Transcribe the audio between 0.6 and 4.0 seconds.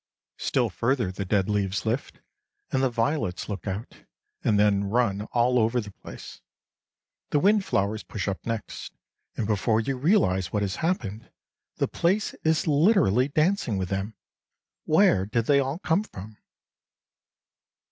further the dead leaves lift, and the violets look out,